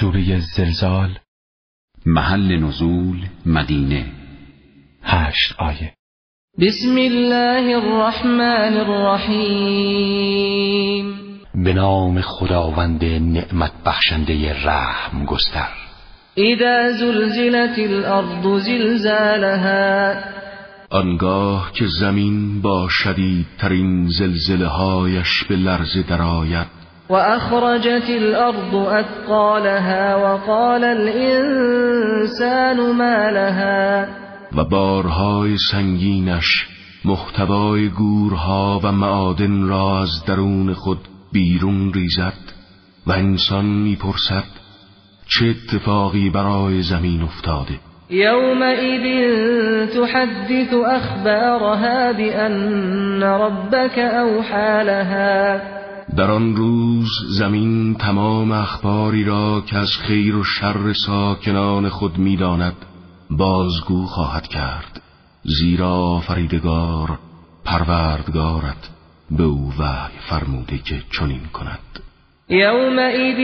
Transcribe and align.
سوره 0.00 0.38
زلزال 0.38 1.18
محل 2.06 2.56
نزول 2.56 3.16
مدینه. 3.46 4.06
هشت 5.02 5.54
آیه. 5.58 5.92
بسم 6.58 6.96
الله 6.96 7.76
الرحمن 7.76 8.76
الرحیم. 8.76 9.84
به 11.54 11.72
نام 11.72 12.20
خداوند 12.20 13.04
نعمت 13.04 13.72
بخشنده 13.86 14.64
رحم 14.64 15.24
گستر. 15.24 15.72
اذا 16.36 16.92
زلزلت 16.92 17.78
الارض 17.78 18.64
زلزالها. 18.64 20.14
آنگاه 20.90 21.72
که 21.72 21.86
زمین 22.00 22.60
با 22.62 22.88
شدیدترین 22.90 24.08
زلزله 24.08 24.66
هایش 24.66 25.44
به 25.48 25.56
لرزه 25.56 26.02
درآید 26.02 26.83
و 27.08 27.14
اخرجت 27.14 28.10
الارض 28.10 28.74
اثقالها 28.74 30.18
وقال 30.24 30.84
الانسان 30.84 32.76
ما 32.92 33.28
لها. 33.28 34.06
و 34.56 34.64
بارهای 34.64 35.56
سنگینش 35.72 36.66
محتوای 37.04 37.88
گورها 37.88 38.80
و 38.84 38.92
معادن 38.92 39.68
را 39.68 40.02
از 40.02 40.24
درون 40.26 40.74
خود 40.74 40.98
بیرون 41.32 41.92
ریزد 41.92 42.32
و 43.06 43.12
انسان 43.12 43.64
می‌پرسد 43.64 44.44
چه 45.28 45.46
اتفاقی 45.46 46.30
برای 46.30 46.82
زمین 46.82 47.22
افتاده؟ 47.22 47.80
يومئذ 48.10 49.04
تحدث 49.86 50.74
أخبارها 50.86 52.12
بأن 52.12 53.22
ربك 53.22 53.98
أوحى 53.98 54.84
لها. 54.84 55.83
در 56.16 56.30
آن 56.30 56.56
روز 56.56 57.08
زمین 57.38 57.94
تمام 57.94 58.52
اخباری 58.52 59.24
را 59.24 59.62
که 59.66 59.76
از 59.76 59.90
خیر 59.96 60.36
و 60.36 60.44
شر 60.44 60.92
ساکنان 61.06 61.88
خود 61.88 62.18
می‌داند 62.18 62.76
بازگو 63.30 64.06
خواهد 64.06 64.46
کرد. 64.46 65.02
زیرا 65.42 66.22
فریدگار 66.26 67.18
پروردگارت 67.64 68.90
به 69.30 69.42
او 69.42 69.72
وحی 69.78 70.18
فرموده 70.30 70.78
که 70.78 71.02
چنین 71.18 71.46
کند. 71.52 71.78
يومئذ 72.48 73.38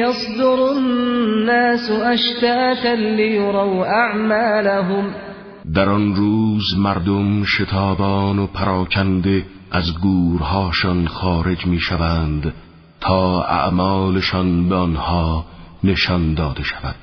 يصدر 0.00 0.60
الناس 0.62 1.90
اشتاتا 1.90 2.94
ليروا 2.94 3.86
اعمالهم. 3.86 5.29
در 5.74 5.88
آن 5.88 6.14
روز 6.14 6.78
مردم 6.78 7.44
شتابان 7.44 8.38
و 8.38 8.46
پراکنده 8.46 9.46
از 9.70 9.98
گورهاشان 10.02 11.06
خارج 11.06 11.66
می‌شوند 11.66 12.54
تا 13.00 13.42
اعمالشان 13.42 14.68
به 14.68 14.74
آنها 14.74 15.46
نشان 15.84 16.34
داده 16.34 16.62
شود. 16.62 16.94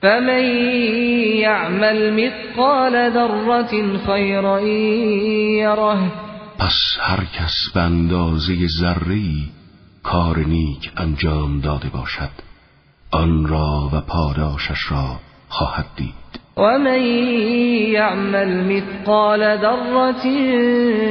فمن 0.00 0.44
يعمل 1.40 2.10
مثقال 2.10 3.10
ذره 3.10 3.98
خيرا 4.06 4.60
يره 4.60 6.12
پس 6.58 6.78
هر 7.00 7.24
کس 7.24 7.54
به 7.74 7.80
اندازه 7.80 8.66
ذره‌ای 8.80 9.44
کار 10.02 10.38
نیک 10.38 10.92
انجام 10.96 11.60
داده 11.60 11.88
باشد 11.88 12.30
آن 13.10 13.46
را 13.46 13.90
و 13.92 14.00
پاداشش 14.00 14.90
را 14.90 15.16
خواهد 15.48 15.86
دید. 15.96 16.43
و 16.56 16.78
من 16.78 17.02
یعمل 17.92 18.64
مثقال 18.64 19.56
ذره 19.56 20.22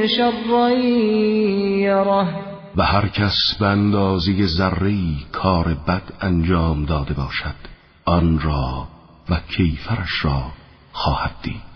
شرا 0.06 0.70
یره 0.70 2.26
و 2.76 2.82
هر 2.82 3.08
کس 3.08 3.36
به 3.58 3.66
اندازه 3.66 4.46
ذره 4.46 4.94
کار 5.32 5.74
بد 5.88 6.02
انجام 6.20 6.84
داده 6.84 7.14
باشد 7.14 7.54
آن 8.04 8.40
را 8.40 8.88
و 9.30 9.40
کیفرش 9.56 10.24
را 10.24 10.42
خواهد 10.92 11.34
دید. 11.42 11.73